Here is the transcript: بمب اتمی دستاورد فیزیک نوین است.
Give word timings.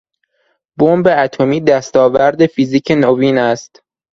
بمب 0.79 1.07
اتمی 1.07 1.61
دستاورد 1.61 2.45
فیزیک 2.45 2.91
نوین 2.91 3.37
است. 3.37 3.83